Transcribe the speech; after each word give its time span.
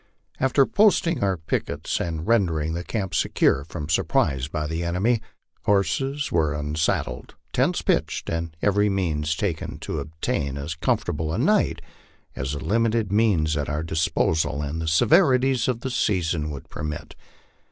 After 0.39 0.65
posting 0.65 1.23
our 1.23 1.37
pickets 1.37 1.99
and 2.01 2.25
rendering 2.25 2.73
the 2.73 2.83
camp 2.83 3.13
secure 3.13 3.63
from 3.65 3.87
surprise 3.87 4.47
by 4.47 4.65
the 4.65 4.83
enemy, 4.83 5.21
horses 5.65 6.31
were 6.31 6.53
unsad 6.55 7.05
dled, 7.05 7.29
tents 7.53 7.83
pitched, 7.83 8.27
and 8.27 8.57
every 8.63 8.89
means 8.89 9.35
taken 9.35 9.77
to 9.81 9.99
obtain 9.99 10.57
as 10.57 10.73
comfortable 10.73 11.31
a 11.31 11.37
night 11.37 11.83
ag 12.35 12.47
the 12.47 12.57
limited 12.65 13.11
means 13.11 13.55
at 13.55 13.69
our 13.69 13.83
disposal 13.83 14.63
and 14.63 14.81
the 14.81 14.87
severities 14.87 15.67
of 15.67 15.81
the 15.81 15.91
season 15.91 16.49
would 16.49 16.67
per 16.67 16.81
mit. 16.81 17.13